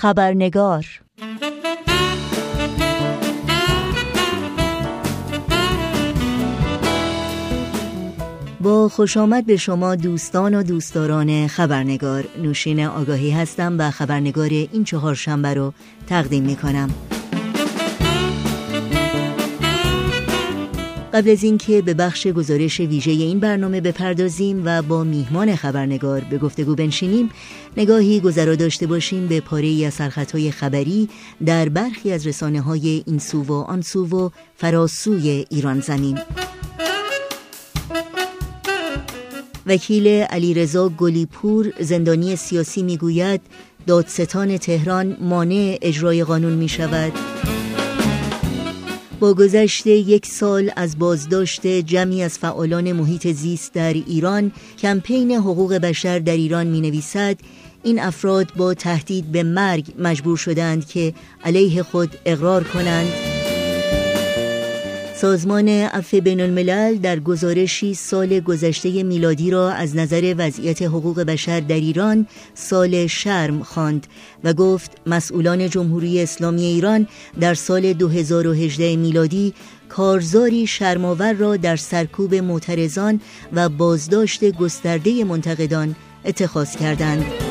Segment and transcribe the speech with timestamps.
[0.00, 0.86] خبرنگار.
[8.60, 12.24] با خوش آمد به شما دوستان و دوستداران خبرنگار.
[12.42, 15.72] نوشین آگاهی هستم و خبرنگار این چهار شنبه رو
[16.06, 17.07] تقدیم می کنم
[21.14, 26.38] قبل از اینکه به بخش گزارش ویژه این برنامه بپردازیم و با میهمان خبرنگار به
[26.38, 27.30] گفتگو بنشینیم
[27.76, 31.08] نگاهی گذرا داشته باشیم به پاره از سرخطهای خبری
[31.46, 36.18] در برخی از رسانه های این سو و آن سو و فراسوی ایران زمین.
[39.66, 43.40] وکیل علیرضا گلیپور زندانی سیاسی می‌گوید
[43.86, 47.12] دادستان تهران مانع اجرای قانون می شود
[49.20, 55.74] با گذشت یک سال از بازداشت جمعی از فعالان محیط زیست در ایران کمپین حقوق
[55.74, 57.36] بشر در ایران می نویسد
[57.82, 63.27] این افراد با تهدید به مرگ مجبور شدند که علیه خود اقرار کنند.
[65.20, 71.60] سازمان عفو بین الملل در گزارشی سال گذشته میلادی را از نظر وضعیت حقوق بشر
[71.60, 74.06] در ایران سال شرم خواند
[74.44, 77.06] و گفت مسئولان جمهوری اسلامی ایران
[77.40, 79.54] در سال 2018 میلادی
[79.88, 83.20] کارزاری شرماور را در سرکوب معترضان
[83.52, 87.47] و بازداشت گسترده منتقدان اتخاذ کردند.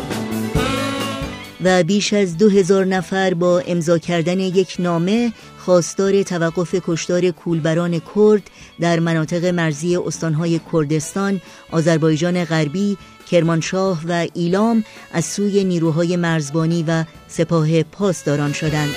[1.64, 8.02] و بیش از دو هزار نفر با امضا کردن یک نامه خواستار توقف کشتار کولبران
[8.16, 11.42] کرد در مناطق مرزی استانهای کردستان،
[11.72, 12.98] آذربایجان غربی،
[13.32, 18.94] کرمانشاه و ایلام از سوی نیروهای مرزبانی و سپاه پاسداران شدند.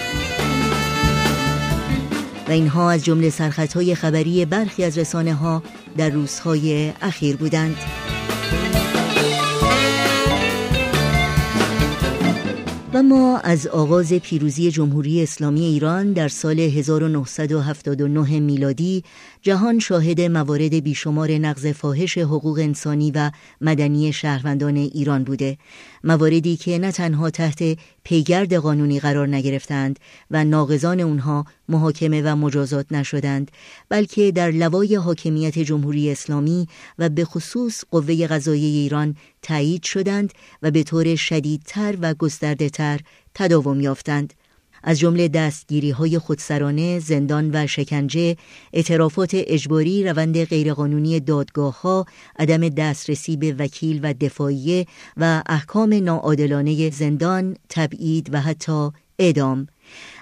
[2.48, 5.62] و اینها از جمله سرخطهای خبری برخی از رسانه ها
[5.96, 7.76] در روزهای اخیر بودند.
[12.94, 19.04] و ما از آغاز پیروزی جمهوری اسلامی ایران در سال 1979 میلادی
[19.42, 23.30] جهان شاهد موارد بیشمار نقض فاحش حقوق انسانی و
[23.60, 25.58] مدنی شهروندان ایران بوده.
[26.04, 29.98] مواردی که نه تنها تحت پیگرد قانونی قرار نگرفتند
[30.30, 33.50] و ناقضان اونها محاکمه و مجازات نشدند
[33.88, 36.68] بلکه در لوای حاکمیت جمهوری اسلامی
[36.98, 43.00] و به خصوص قوه قضایی ایران تایید شدند و به طور شدیدتر و گسترده تر
[43.34, 44.34] تداوم یافتند.
[44.82, 48.36] از جمله دستگیری های خودسرانه، زندان و شکنجه،
[48.72, 52.06] اعترافات اجباری، روند غیرقانونی دادگاه ها،
[52.38, 54.86] عدم دسترسی به وکیل و دفاعیه
[55.16, 59.66] و احکام ناعادلانه زندان، تبعید و حتی اعدام.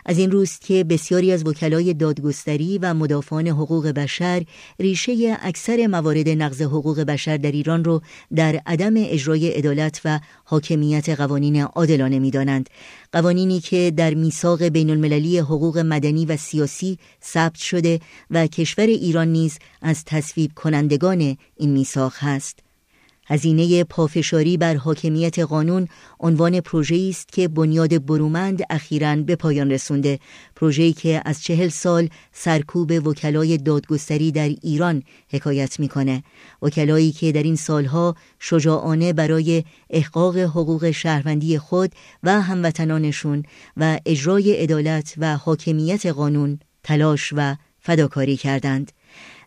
[0.06, 4.44] از این روست که بسیاری از وکلای دادگستری و مدافعان حقوق بشر
[4.80, 8.02] ریشه اکثر موارد نقض حقوق بشر در ایران را
[8.34, 12.70] در عدم اجرای عدالت و حاکمیت قوانین عادلانه می‌دانند.
[13.12, 19.28] قوانینی که در میثاق بین المللی حقوق مدنی و سیاسی ثبت شده و کشور ایران
[19.28, 22.67] نیز از تصویب کنندگان این میثاق هست.
[23.28, 25.88] هزینه پافشاری بر حاکمیت قانون
[26.20, 30.18] عنوان پروژه‌ای است که بنیاد برومند اخیرا به پایان رسونده.
[30.56, 36.22] پروژه‌ای که از چهل سال سرکوب وکلای دادگستری در ایران حکایت می‌کنه.
[36.62, 43.42] وکلایی که در این سالها شجاعانه برای احقاق حقوق شهروندی خود و هموطنانشون
[43.76, 48.92] و اجرای عدالت و حاکمیت قانون تلاش و فداکاری کردند.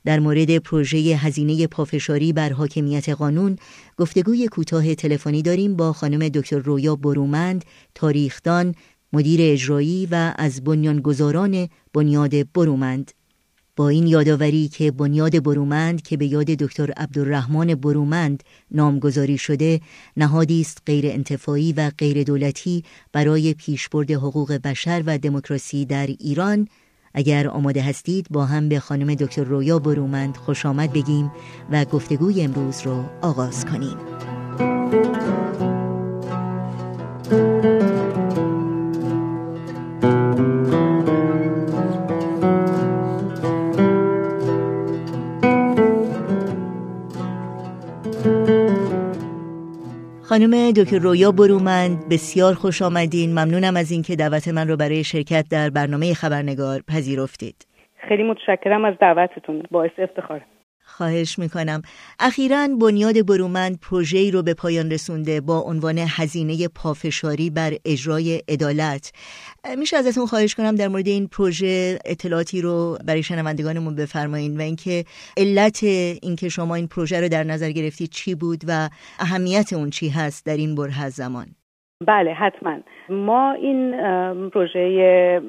[0.05, 3.55] در مورد پروژه هزینه پافشاری بر حاکمیت قانون
[3.97, 8.75] گفتگوی کوتاه تلفنی داریم با خانم دکتر رویا برومند تاریخدان
[9.13, 13.11] مدیر اجرایی و از بنیانگذاران بنیاد برومند.
[13.75, 19.81] با این یادآوری که بنیاد برومند که به یاد دکتر عبدالرحمن برومند نامگذاری شده
[20.17, 22.83] نهادی است غیر انتفاعی و غیر دولتی
[23.13, 26.67] برای پیشبرد حقوق بشر و دموکراسی در ایران
[27.13, 31.31] اگر آماده هستید با هم به خانم دکتر رویا برومند خوش آمد بگیم
[31.71, 33.97] و گفتگوی امروز رو آغاز کنیم.
[50.41, 53.29] خانم دکتر رویا برومند بسیار خوش آمدین.
[53.31, 57.55] ممنونم از اینکه دعوت من رو برای شرکت در برنامه خبرنگار پذیرفتید.
[58.07, 59.63] خیلی متشکرم از دعوتتون.
[59.71, 60.41] باعث افتخار
[61.01, 61.81] خواهش می‌کنم.
[62.19, 69.11] اخیرا بنیاد برومند پروژه‌ای رو به پایان رسونده با عنوان هزینه پافشاری بر اجرای عدالت.
[69.77, 75.05] میشه ازتون خواهش کنم در مورد این پروژه اطلاعاتی رو برای شنوندگانمون بفرمایید و اینکه
[75.37, 78.89] علت اینکه شما این پروژه رو در نظر گرفتید چی بود و
[79.19, 81.55] اهمیت اون چی هست در این بره زمان.
[82.01, 82.77] بله حتما.
[83.09, 83.91] ما این
[84.49, 85.41] پروژه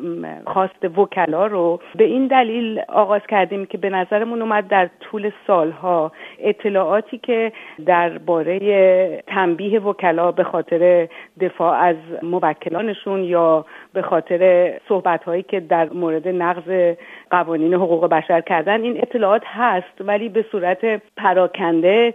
[0.46, 6.12] خواست وکلا رو به این دلیل آغاز کردیم که به نظرمون اومد در طول سالها
[6.40, 7.52] اطلاعاتی که
[7.86, 11.08] درباره تنبیه وکلا به خاطر
[11.40, 16.96] دفاع از موکلانشون یا به خاطر صحبت هایی که در مورد نقض
[17.30, 22.14] قوانین حقوق بشر کردن این اطلاعات هست ولی به صورت پراکنده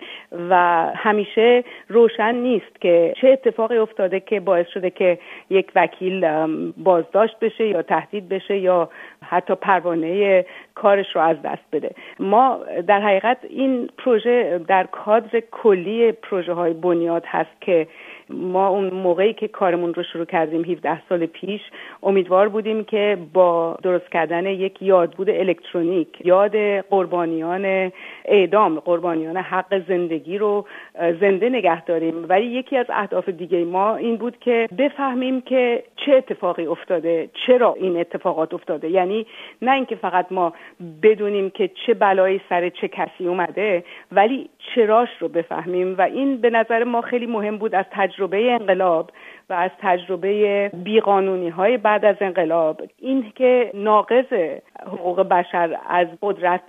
[0.50, 0.56] و
[0.96, 5.20] همیشه روشن نیست که چه اتفاقی افتاده که باعث شده که
[5.50, 6.28] یک وکیل
[6.78, 8.90] بازداشت بشه یا تهدید بشه یا
[9.24, 10.46] حتی پروانه
[10.76, 11.92] کارش رو از دست بده.
[12.20, 17.88] ما در حقیقت این پروژه در کادر کلی پروژه های بنیاد هست که
[18.30, 21.62] ما اون موقعی که کارمون رو شروع کردیم 17 سال پیش
[22.04, 27.92] امیدوار بودیم که با درست کردن یک یادبود الکترونیک یاد قربانیان
[28.26, 30.66] اعدام قربانیان حق زندگی رو
[31.22, 32.26] زنده نگه داریم.
[32.30, 37.74] ولی یکی از اهداف دیگه ما این بود که بفهمیم که چه اتفاقی افتاده چرا
[37.74, 38.90] این اتفاقات افتاده.
[38.90, 39.26] یعنی
[39.62, 40.54] نه اینکه فقط ما
[41.04, 45.96] بدونیم که چه بلایی سر چه کسی اومده ولی چراش رو بفهمیم.
[45.98, 49.12] و این به نظر ما خیلی مهم بود از تجربه انقلاب
[49.50, 54.34] و از تجربه بیقانونی های بعد از انقلاب این که ناقض
[54.86, 56.62] حقوق بشر از قدرت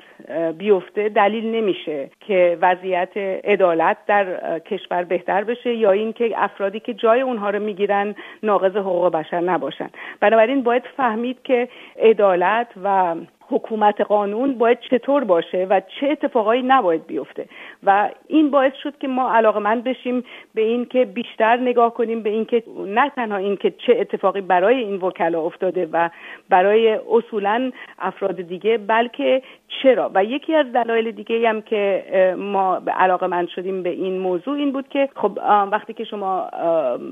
[0.59, 7.21] بیفته دلیل نمیشه که وضعیت عدالت در کشور بهتر بشه یا اینکه افرادی که جای
[7.21, 9.91] اونها رو می‌گیرن ناقض حقوق بشر نباشن.
[10.21, 11.69] بنابراین باید فهمید که
[12.03, 13.15] عدالت و
[13.51, 17.47] حکومت قانون باید چطور باشه و چه اتفاقایی نباید بیفته.
[17.85, 20.25] و این باعث شد که ما علاقمند بشیم
[20.55, 24.95] به این که بیشتر نگاه کنیم به اینکه نه تنها اینکه چه اتفاقی برای این
[24.95, 26.11] وکلا افتاده و
[26.49, 29.43] برای اصولا افراد دیگه بلکه
[29.83, 30.11] چرا.
[30.15, 32.05] و یکی از دلایل دیگه هم که
[32.39, 35.39] ما علاقه مند شدیم به این موضوع این بود که خب
[35.73, 36.49] وقتی که شما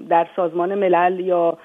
[0.08, 1.58] در سازمان ملل یا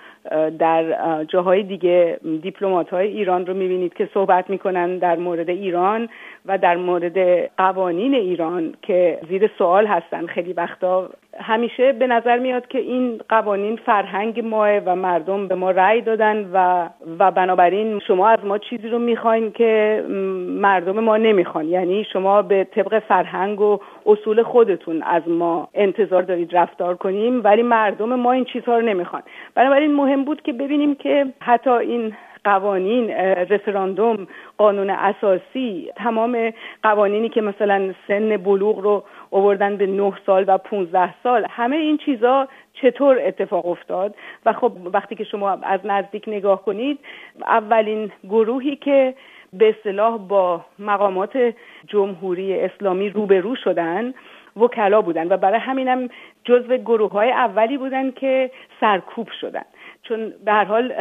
[0.59, 6.09] در جاهای دیگه دیپلمات های ایران رو می‌بینید که صحبت می‌کنن در مورد ایران
[6.45, 10.25] و در مورد قوانین ایران که زیر سوال هستن.
[10.25, 11.09] خیلی وقتا
[11.39, 16.49] همیشه به نظر میاد که این قوانین فرهنگ ماه و مردم به ما رأی دادن
[16.53, 16.89] و
[17.19, 20.03] و بنابراین شما از ما چیزی رو می‌خواین که
[20.49, 21.65] مردم ما نمی‌خوان.
[21.65, 27.63] یعنی شما به طبق فرهنگ و اصول خودتون از ما انتظار دارید رفتار کنیم ولی
[27.63, 29.21] مردم ما این چیزها رو نمی‌خوان.
[29.55, 33.09] بنابراین مهم بود که ببینیم که حتی این قوانین
[33.49, 34.27] رفراندوم
[34.57, 36.53] قانون اساسی تمام
[36.83, 41.97] قوانینی که مثلا سن بلوغ رو اووردن به 9 سال و 15 سال همه این
[41.97, 44.15] چیزا چطور اتفاق افتاد؟
[44.45, 46.99] و خب وقتی که شما از نزدیک نگاه کنید
[47.41, 49.13] اولین گروهی که
[49.53, 51.53] به اصطلاح با مقامات
[51.87, 54.13] جمهوری اسلامی روبرو شدن
[54.57, 56.09] وکلا بودن و برای همینم
[56.43, 59.65] جزو گروه های اولی بودن که سرکوب شدن.
[60.03, 60.93] چون به هر حال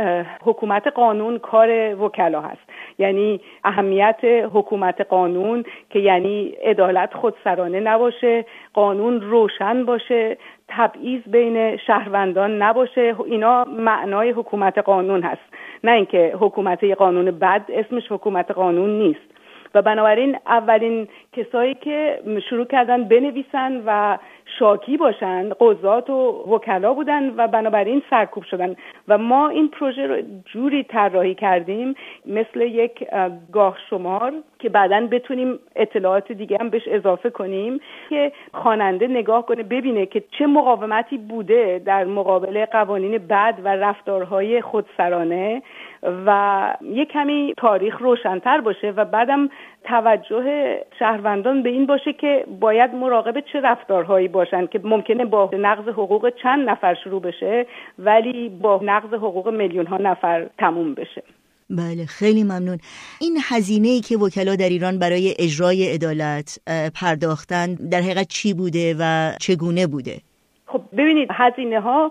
[0.43, 2.61] حکومت قانون کار وکلا هست.
[2.99, 8.45] یعنی اهمیت حکومت قانون که یعنی عدالت خودسرانه نباشه
[8.75, 10.37] قانون روشن باشه
[10.69, 13.15] تبعیض بین شهروندان نباشه.
[13.27, 15.55] اینا معنای حکومت قانون هست.
[15.85, 19.31] نه اینکه حکومت قانون بد اسمش حکومت قانون نیست.
[19.75, 22.21] و بنابراین اولین کسایی که
[22.51, 24.19] شروع کردن بنویسن و
[24.59, 28.77] شاکی باشن قضات و وکلا بودن و بنابراین سرکوب شدن.
[29.09, 31.95] و ما این پروژه رو جوری طراحی کردیم
[32.27, 33.05] مثل یک
[33.53, 39.63] گاه شمار که بعدا بتونیم اطلاعات دیگه هم بهش اضافه کنیم که خواننده نگاه کنه
[39.63, 45.63] ببینه که چه مقاومتی بوده در مقابل قوانین بد و رفتارهای خودسرانه.
[46.03, 49.49] و یه کمی تاریخ روشنتر باشه و بعدم
[49.85, 55.89] توجه شهروندان به این باشه که باید مراقب چه رفتارهایی باشن که ممکنه با نقض
[55.89, 57.67] حقوق چند نفر شروع بشه
[57.99, 61.23] ولی با نقض حقوق میلیون ها نفر تموم بشه.
[61.71, 62.79] بله خیلی ممنون.
[63.21, 66.59] این هزینه ای که وکلا در ایران برای اجرای عدالت
[66.95, 70.21] پرداختن در حقیقت چی بوده و چگونه بوده؟
[70.67, 72.11] خب ببینید هزینه ها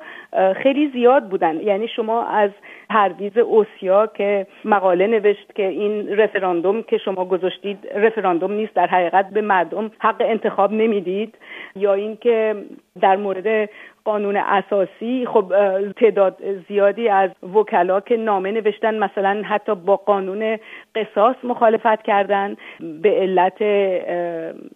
[0.64, 1.60] خیلی زیاد بودن.
[1.60, 2.52] یعنی شما از
[2.90, 9.30] پرویز اوسیا که مقاله نوشت که این رفراندوم که شما گذاشتید رفراندوم نیست در حقیقت
[9.30, 11.36] به مردم حق انتخاب نمی‌دید.
[11.76, 12.56] یا اینکه
[13.02, 13.70] در مورد
[14.06, 15.54] قانون اساسی خب
[15.98, 20.58] تعداد زیادی از وکلا که نامه نوشتن مثلا حتی با قانون
[20.96, 22.56] قصاص مخالفت کردن
[23.02, 23.62] به علت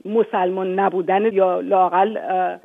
[0.05, 2.17] مسلمان نبودن یا لاقل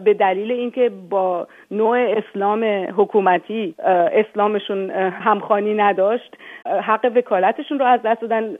[0.04, 1.27] به دلیل اینکه با
[1.70, 2.64] نوع اسلام
[2.96, 3.74] حکومتی
[4.12, 6.36] اسلامشون همخانی نداشت.
[6.66, 8.56] حق وکالتشون رو از دست دادن.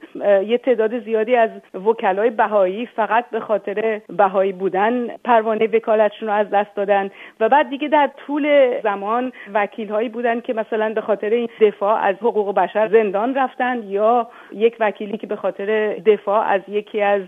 [0.47, 1.51] یه تعداد زیادی از
[1.87, 7.11] وکلای بهایی فقط به خاطر بهایی بودن پروانه وکالتشون رو از دست دادن.
[7.41, 12.01] و بعد دیگه در طول زمان وکیل هایی بودن که مثلا به خاطر این دفاع
[12.03, 17.23] از حقوق بشر زندان رفتن یا یک وکیلی که به خاطر دفاع از یکی از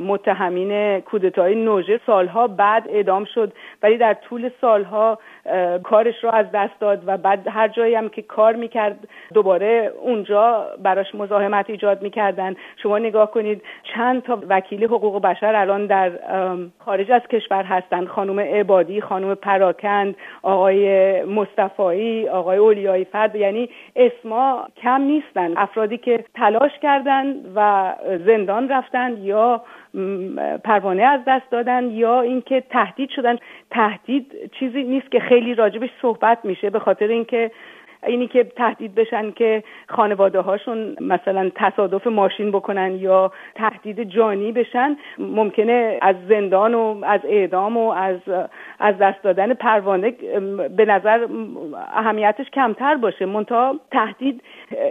[0.00, 3.52] متهمین کودتای نوژه سالها بعد اعدام شد.
[3.82, 5.18] ولی در طول سالها
[5.82, 10.66] کارش رو از دست داد و بعد هر جایی هم که کار می‌کرد دوباره اونجا
[10.82, 12.54] براش مزاحمت ایجاد می‌کردن.
[12.82, 13.62] شما نگاه کنید
[13.94, 16.10] چند تا وکیل حقوق بشر الان در
[16.78, 23.36] خارج از کشور هستند خانم عبادی خانم پراکند آقای مصطفایی آقای اولیایی فرد.
[23.36, 25.56] یعنی اسما کم نیستن.
[25.56, 27.92] افرادی که تلاش کردند و
[28.26, 29.62] زندان رفتند یا
[30.64, 33.36] پروانه از دست دادن یا اینکه تهدید شدن.
[33.70, 37.50] تهدید چیزی نیست که خیلی راجبش صحبت میشه به خاطر اینکه
[38.06, 44.96] اینی که تهدید بشن که خانواده هاشون مثلا تصادف ماشین بکنن یا تهدید جانی بشن
[45.18, 48.16] ممکنه از زندان و از اعدام و از
[48.78, 50.10] از دست دادن پروانه
[50.76, 51.26] به نظر
[51.94, 53.26] اهمیتش کمتر باشه.
[53.26, 54.42] منتها تهدید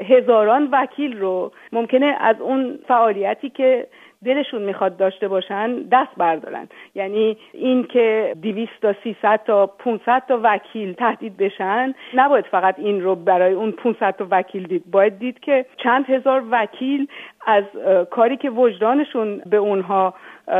[0.10, 3.88] هزاران وکیل رو ممکنه از اون فعالیتی که
[4.26, 6.68] دلشون می‌خواد داشته باشن دست بردارن.
[6.96, 13.02] یعنی این که 200 تا 300 تا 500 تا وکیل تهدید بشن نباید فقط این
[13.02, 14.84] رو برای اون 500 تا وکیل دید.
[14.92, 17.08] باید دید که چند هزار وکیل
[17.48, 17.64] از
[18.10, 20.14] کاری که وجدانشون به اونها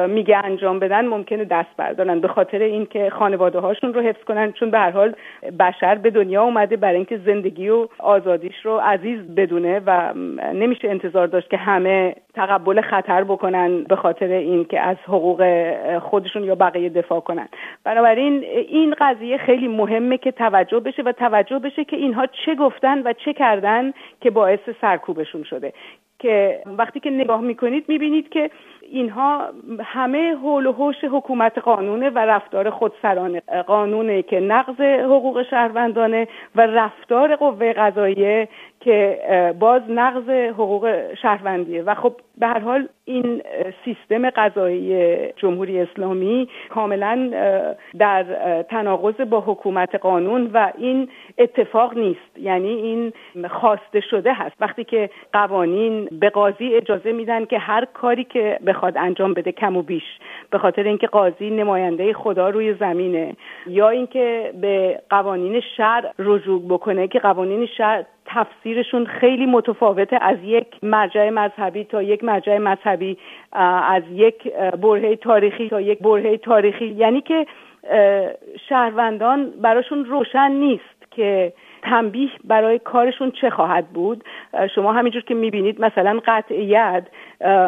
[0.08, 4.72] میگه انجام بدن ممکنه دست بردارن به خاطر اینکه خانواده هاشون رو حفظ کنن چون
[4.72, 5.16] به هر حال
[5.60, 10.14] بشر به دنیا اومده برای اینکه زندگی و آزادیش رو عزیز بدونه و
[10.54, 15.44] نمیشه انتظار داشت که همه تقبل خطر بکنن به خاطر اینکه از حقوق
[16.00, 17.48] خودشون یا بقیه دفاع کنن.
[17.84, 23.02] بنابراین این قضیه خیلی مهمه که توجه بشه و توجه بشه که اینها چه گفتن
[23.02, 25.74] و چه کردن که باعث سرکوبشون شده.
[26.20, 28.50] که وقتی که نگاه می‌کنید می‌بینید که
[28.92, 29.42] اینها
[29.84, 33.42] همه حول و حوش حکومت قانونه و رفتار خودسرانه.
[33.68, 38.48] قانونه که نقض حقوق شهروندانه و رفتار قوه قضاییه
[38.80, 39.20] که
[39.60, 41.84] باز نقض حقوق شهروندیه.
[41.84, 43.42] و خب به هر حال این
[43.86, 47.32] سیستم قضایی جمهوری اسلامی کاملا
[48.00, 48.24] در
[48.64, 52.38] تناقض با حکومت قانون و این اتفاق نیست.
[52.38, 53.14] یعنی این
[53.50, 54.56] خواسته شده هست.
[54.60, 59.78] وقتی که قوانین به قاضی اجازه میدن که هر کاری که بخواد انجام بده کم
[59.78, 60.04] و بیش
[60.50, 63.36] به خاطر اینکه قاضی نماینده خدا روی زمینه.
[63.68, 70.68] یا اینکه به قوانین شرع رجوع بکنه که قوانین شرع تفسیرشون خیلی متفاوته از یک
[70.84, 73.18] مرجع مذهبی تا یک مرجع مذهبی
[73.52, 76.86] از یک برهه تاریخی تا یک برهه تاریخی.
[76.86, 77.46] یعنی که
[78.70, 81.54] شهروندان براشون روشن نیست که
[81.90, 84.24] تنبیه برای کارشون چه خواهد بود؟
[84.76, 87.04] شما همینجور که می‌بینید مثلا قطع ید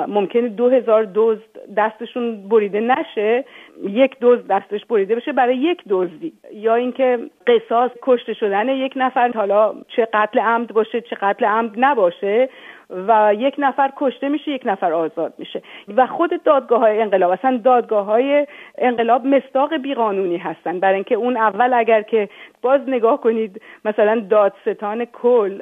[0.08, 1.38] ممکنه دو هزار دوز
[1.78, 3.46] دستشون بریده نشه
[3.84, 6.34] یک دوز دستش بریده بشه برای یک دزدی.
[6.54, 11.72] یا اینکه قصاص کشته شدن یک نفر حالا چه قتل عمد باشه چه قتل عمد
[11.78, 12.50] نباشه.
[12.90, 15.62] و یک نفر کشته میشه یک نفر آزاد میشه.
[15.96, 20.80] و خود دادگاه های انقلاب اصلا دادگاه های انقلاب مستاق بیقانونی هستن.
[20.80, 22.30] برای اینکه اون اول اگر که
[22.62, 25.62] باز نگاه کنید مثلا دادستان کل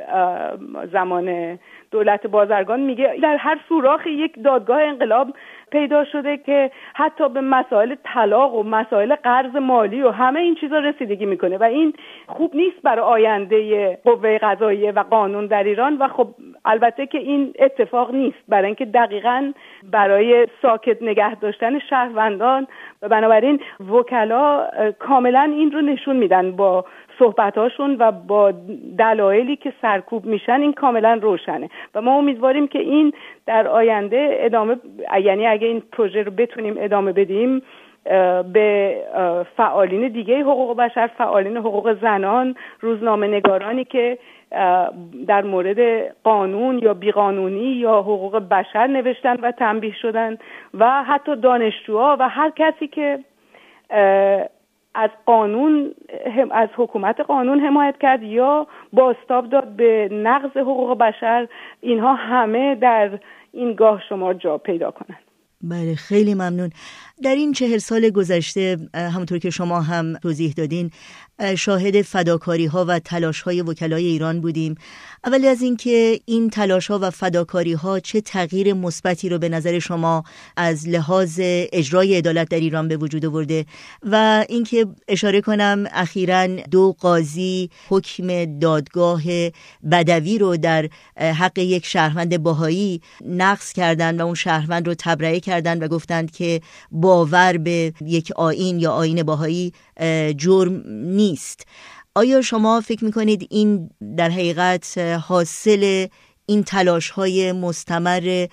[0.91, 1.60] زمان
[1.91, 5.27] دولت بازرگان میگه در هر سوراخ یک دادگاه انقلاب
[5.72, 10.79] پیدا شده که حتی به مسائل طلاق و مسائل قرض مالی و همه این چیزا
[10.79, 11.57] رسیدگی می‌کنه.
[11.57, 11.93] و این
[12.27, 15.98] خوب نیست برای آینده قوه قضاییه و قانون در ایران.
[15.98, 16.27] و خب
[16.67, 18.38] البته که این اتفاق نیست.
[18.47, 19.51] برای اینکه دقیقا
[19.91, 22.67] برای ساکت نگه داشتن شهروندان
[23.01, 23.59] و بنابراین
[23.91, 24.67] وکلا
[25.00, 26.86] کاملا این رو نشون میدن با
[27.19, 28.53] صحبتاشون و با
[28.97, 31.69] دلایلی که سرکوب میشن این کاملا روشنه.
[31.95, 33.13] و ما امیدواریم که این
[33.45, 34.77] در آینده ادامه
[35.24, 37.62] یعنی اگه این پروژه رو بتونیم ادامه بدیم
[38.53, 38.97] به
[39.57, 44.17] فعالین دیگه حقوق بشر فعالین حقوق زنان روزنامه نگارانی که
[45.27, 45.79] در مورد
[46.23, 50.37] قانون یا بیقانونی یا حقوق بشر نوشتن و تنبیه شدن
[50.73, 53.19] و حتی دانشجوها و هر کسی که
[54.95, 55.91] از قانون
[56.51, 61.47] از حکومت قانون حمایت کرد یا باستاب داد به نقض حقوق بشر
[61.81, 63.19] اینها همه در
[63.51, 65.19] این گاه شما جا پیدا کنند.
[65.61, 66.69] بله خیلی ممنون.
[67.24, 70.91] در این چهل سال گذشته همونطور که شما هم توضیح دادین
[71.57, 74.75] شاهد فداکاری ها و تلاش های وکلای ایران بودیم.
[75.25, 79.79] اولی از اینکه این تلاش ها و فداکاری ها چه تغییر مثبتی رو به نظر
[79.79, 80.24] شما
[80.57, 83.65] از لحاظ اجرای عدالت در ایران به وجود آورده
[84.03, 89.21] و اینکه اشاره کنم اخیرا دو قاضی حکم دادگاه
[89.91, 95.83] بدوی رو در حق یک شهروند باهایی نقض کردن و اون شهروند رو تبرئه کردند
[95.83, 96.62] و گفتند که
[97.07, 99.71] باور به یک آین یا آین باهایی
[100.37, 100.83] جرم
[101.21, 101.67] نیست.
[102.15, 104.97] آیا شما فکر می‌کنید این در حقیقت
[105.27, 106.07] حاصل
[106.49, 108.47] این تلاش های مستمر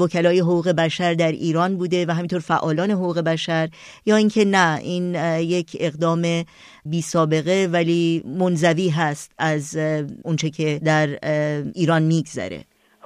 [0.00, 3.68] وکلای حقوق بشر در ایران بوده و همینطور فعالان حقوق بشر؟
[4.06, 6.22] یا اینکه نه این یک اقدام
[6.84, 9.76] بی سابقه ولی منزوی هست از
[10.24, 11.08] اونچه که در
[11.74, 12.60] ایران میگذره؟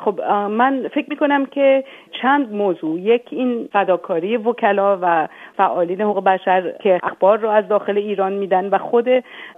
[0.05, 0.21] خب
[0.51, 1.85] من فکر می‌کنم که
[2.23, 3.01] چند موضوع.
[3.01, 8.69] یک این فداکاری وکلا و فعالین حقوق بشر که اخبار رو از داخل ایران میدن
[8.69, 9.09] و خود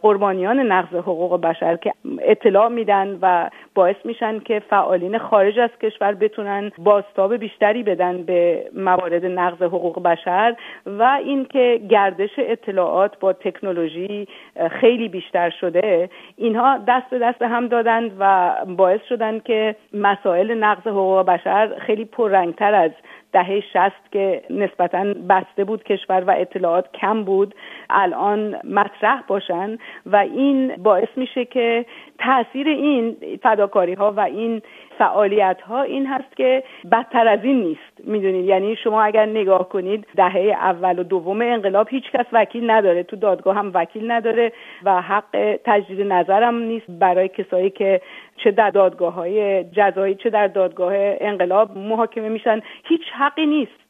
[0.02, 6.14] قربانیان نقض حقوق بشر که اطلاع میدن و باعث میشن که فعالین خارج از کشور
[6.14, 14.28] بتونن باستاب بیشتری بدن به موارد نقض حقوق بشر و اینکه گردش اطلاعات با تکنولوژی
[14.70, 20.86] خیلی بیشتر شده اینها دست به دست هم دادند و باعث شدن که مسائل نقض
[20.86, 22.04] حقوق بشر خیلی
[22.52, 22.90] پررنگتر از
[23.36, 27.54] دهه شست که نسبتا بسته بود کشور و اطلاعات کم بود
[27.90, 31.86] الان مطرح باشن و این باعث میشه که
[32.18, 34.62] تاثیر این فداکاری ها و این
[34.98, 36.62] فعالیت ها این هست که
[36.92, 38.08] بدتر از این نیست.
[38.08, 43.02] می‌دونید؟ یعنی شما اگر نگاه کنید دهه اول و دوم انقلاب هیچ کس وکیل نداره.
[43.02, 44.52] تو دادگاه هم وکیل نداره
[44.84, 46.86] و حق تجدید نظرم نیست.
[46.88, 48.00] برای کسایی که
[48.36, 53.85] چه در دادگاه های جزایی چه در دادگاه انقلاب محاکمه میشن هیچ حقی نیست.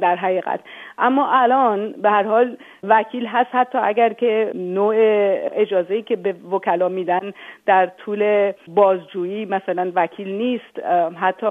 [0.00, 0.60] در حقیقت.
[0.98, 4.94] اما الان به هر حال وکیل هست حتی اگر که نوع
[5.52, 7.32] اجازه که به وکلا میدن
[7.66, 10.78] در طول بازجویی مثلا وکیل نیست.
[11.20, 11.46] حتی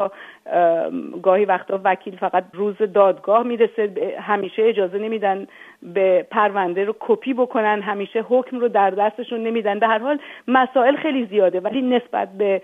[1.23, 3.89] گاهی وقتا وکیل فقط روز دادگاه می‌رسه
[4.21, 5.47] همیشه اجازه نمیدن
[5.83, 9.79] به پرونده رو کپی بکنن همیشه حکم رو در دستشون نمیدن.
[9.79, 12.61] به هر حال مسائل خیلی زیاده ولی نسبت به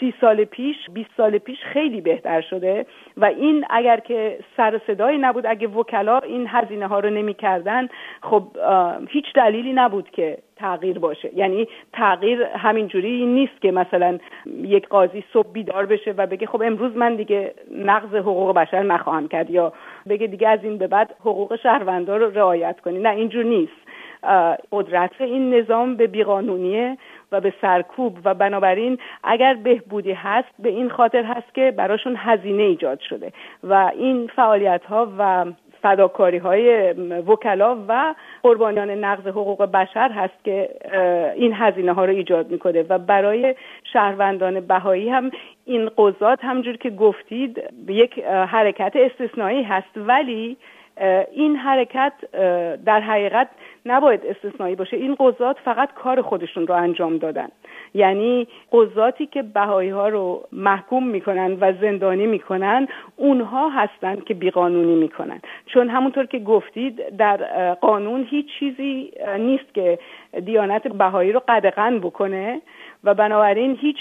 [0.00, 2.86] سی سال پیش 20 سال پیش خیلی بهتر شده.
[3.16, 5.46] و این اگر که سر صدایی نبود.
[5.46, 7.88] اگه وکلا این هزینه ها رو نمی‌کردن
[8.22, 8.46] خب
[9.08, 11.30] هیچ دلیلی نبود که تغییر باشه.
[11.34, 14.18] یعنی تغییر همینجوری نیست که مثلا
[14.62, 19.28] یک قاضی صبح بیدار بشه و بگه خب امروز من دیگه نقض حقوق بشر نخواهم
[19.28, 19.72] کرد یا
[20.08, 22.98] بگه دیگه از این به بعد حقوق شهروندان رو رعایت کنی.
[22.98, 23.82] نه اینجور نیست.
[24.72, 26.98] قدرت این نظام به بیقانونیه.
[27.32, 32.62] و به سرکوب و بنابراین اگر بهبودی هست به این خاطر هست که براشون هزینه
[32.62, 33.32] ایجاد شده
[33.64, 35.44] و این فعالیت ها و
[35.82, 36.92] فداکاری های
[37.26, 40.68] وکلا و قربانیان نقض حقوق بشر هست که
[41.36, 43.54] این هزینه ها رو ایجاد می‌کنه و برای
[43.92, 45.30] شهروندان بهایی هم
[45.64, 49.90] این قضات همجور که گفتید یک حرکت استثنایی هست.
[49.96, 50.56] ولی
[51.32, 52.12] این حرکت
[52.84, 53.48] در حقیقت
[53.86, 54.96] نباید استثنایی باشه.
[54.96, 57.48] این قضات فقط کار خودشون رو انجام دادن.
[57.94, 64.94] یعنی قضاتی که بهایی ها رو محکوم می‌کنن و زندانی می‌کنن اونها هستند که بیقانونی
[64.94, 65.40] می‌کنن.
[65.66, 67.36] چون همونطور که گفتید در
[67.74, 69.98] قانون هیچ چیزی نیست که
[70.44, 72.60] دیانت بهایی رو قدغن بکنه.
[73.04, 73.96] و بنابراین هیچ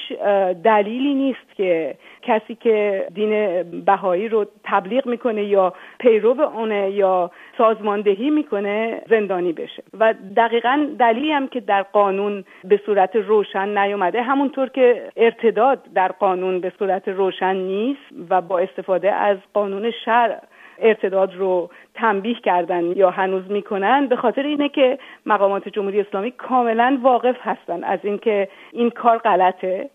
[0.64, 8.30] دلیلی نیست که کسی که دین بهایی رو تبلیغ می‌کنه یا پیرو اونه یا سازماندهی
[8.30, 9.84] می‌کنه زندانی بشه.
[10.00, 16.08] و دقیقا دلیلی هم که در قانون به صورت روشن نیومده همونطور که ارتداد در
[16.08, 20.40] قانون به صورت روشن نیست و با استفاده از قانون شرع
[20.82, 27.00] ارتداد رو تنبیه کردن یا هنوز می‌کنن به خاطر اینه که مقامات جمهوری اسلامی کاملا
[27.02, 29.90] واقف هستن از اینکه این کار غلطه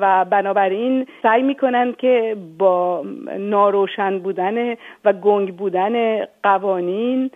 [0.00, 3.04] و بنابراین سعی می‌کنن که با
[3.38, 7.30] ناروشن بودن و گنگ بودن قوانین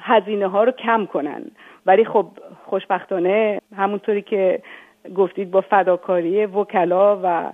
[0.00, 1.42] هزینه ها رو کم کنن.
[1.86, 2.26] ولی خب
[2.64, 4.62] خوشبختانه همونطوری که
[5.16, 7.52] گفتید با فداکاری وکلا و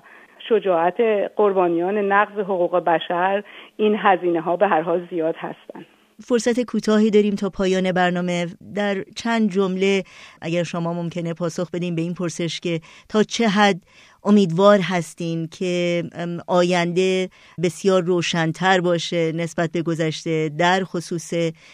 [0.49, 1.01] شجاعت
[1.37, 3.45] قربانیان نقض حقوق بشر
[3.77, 5.87] این هزینه ها به هر حال زیاد هستند
[6.23, 8.47] فرصت کوتاهی داریم تا پایان برنامه.
[8.75, 10.05] در چند جمله
[10.41, 13.83] اگر شما ممکنه پاسخ بدیم به این پرسش که تا چه حد
[14.25, 16.05] امیدوار هستین که
[16.47, 17.29] آینده
[17.63, 21.33] بسیار روشنتر باشه نسبت به گذشته در خصوص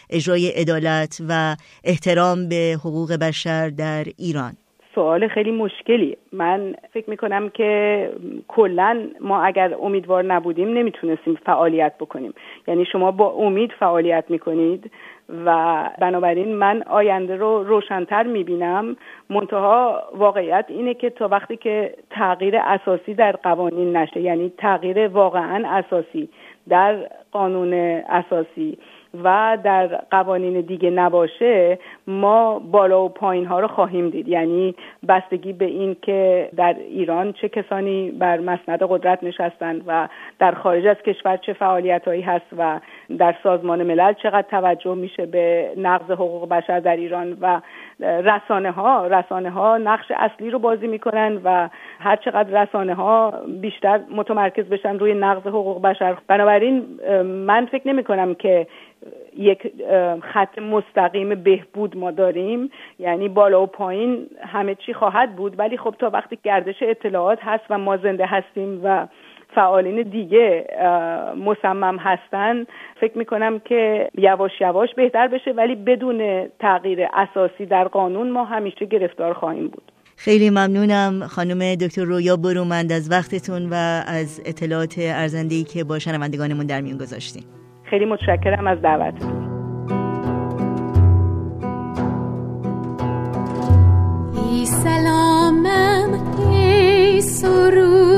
[0.09, 4.57] اجرای عدالت و احترام به حقوق بشر در ایران؟
[4.97, 8.11] سوال خیلی مشکلی من فکر می‌کنم که
[8.47, 12.33] کلا ما اگر امیدوار نبودیم نمی‌تونستیم فعالیت بکنیم.
[12.67, 14.91] یعنی شما با امید فعالیت می‌کنید
[15.45, 18.95] و بنابراین من آینده رو روشنتر می‌بینم.
[19.29, 25.69] منتها واقعیت اینه که تا وقتی که تغییر اساسی در قوانین نشه یعنی تغییر واقعا
[25.69, 26.29] اساسی
[26.69, 26.95] در
[27.31, 27.73] قانون
[28.09, 28.77] اساسی
[29.23, 34.27] و در قوانین دیگه نباشه ما بالا و پایین ها رو خواهیم دید.
[34.27, 34.75] یعنی
[35.07, 40.07] بستگی به این که در ایران چه کسانی بر مسند قدرت نشستند و
[40.39, 42.79] در خارج از کشور چه فعالیت هایی هست و
[43.17, 47.61] در سازمان ملل چقدر توجه میشه به نقض حقوق بشر در ایران و
[47.99, 53.99] رسانه ها رسانه ها نقش اصلی رو بازی می‌کنن و هر چقدر رسانه ها بیشتر
[54.15, 56.17] متمرکز بشن روی نقض حقوق بشر.
[56.27, 56.85] بنابراین
[57.23, 58.67] من فکر نمی کنم که
[59.37, 59.71] یک
[60.21, 62.69] خط مستقیم بهبود ما داریم.
[62.99, 65.59] یعنی بالا و پایین همه چی خواهد بود.
[65.59, 69.07] ولی خب تا وقتی گردش اطلاعات هست و ما زنده هستیم و
[69.55, 70.67] فعالین دیگه
[71.45, 72.65] مصمم هستن.
[73.01, 78.85] فکر می‌کنم که یواش یواش بهتر بشه ولی بدون تغییر اساسی در قانون ما همیشه
[78.85, 79.91] گرفتار خواهیم بود.
[80.19, 83.73] خیلی ممنونم خانم دکتر رویا برومند از وقتتون و
[84.07, 87.43] از اطلاعات ارزندهی که با شنوندگانمون در میون گذاشتیم
[87.83, 89.47] خیلی متشکرم از دعوتتون.
[94.33, 96.09] ای سلامم
[96.51, 98.16] ای سرودم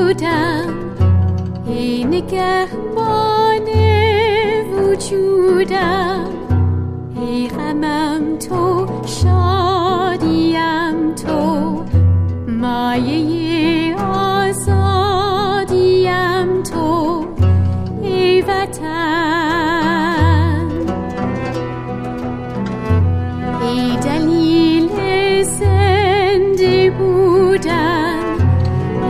[1.80, 3.68] ای نگهبان
[4.72, 6.24] وجودم.
[7.16, 11.84] ای غمم تو شادیم تو.
[12.48, 15.42] مایه آزادیم
[16.62, 17.26] تو.
[18.02, 19.80] ای وطن.
[23.62, 24.88] ای دلیل
[25.42, 28.20] زنده بودن.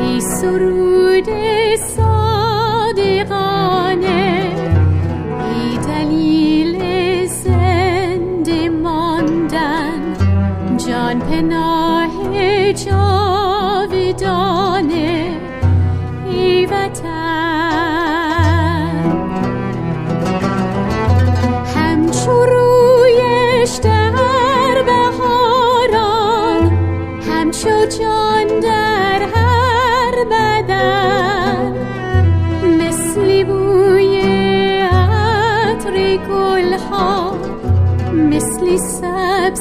[0.01, 1.29] ای سرود
[1.77, 2.20] صادقانه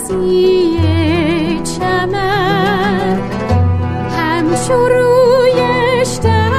[0.09, 3.19] سبزی چمن.
[4.17, 6.51] همچو رویش در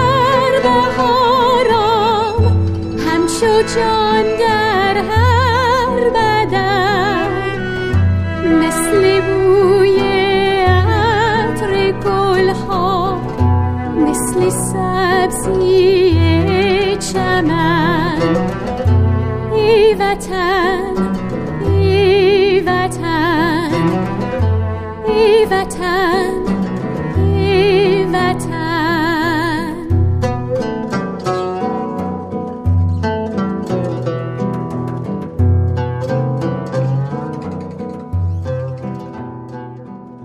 [0.62, 2.42] بهاران
[2.98, 7.30] همچو جان در هر بدن.
[8.44, 10.00] مثل بوی
[10.66, 13.18] عطر گلها
[13.96, 16.16] مثل سبزی
[17.12, 18.20] چمن.
[19.54, 21.09] ای وطن
[25.80, 26.09] time.